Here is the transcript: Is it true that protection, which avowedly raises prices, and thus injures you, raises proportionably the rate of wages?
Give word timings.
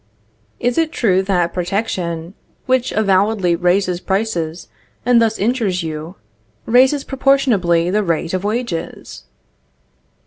Is 0.59 0.79
it 0.79 0.91
true 0.91 1.21
that 1.21 1.53
protection, 1.53 2.33
which 2.65 2.91
avowedly 2.91 3.55
raises 3.55 3.99
prices, 3.99 4.67
and 5.05 5.21
thus 5.21 5.37
injures 5.37 5.83
you, 5.83 6.15
raises 6.65 7.03
proportionably 7.03 7.91
the 7.91 8.01
rate 8.01 8.33
of 8.33 8.43
wages? 8.43 9.25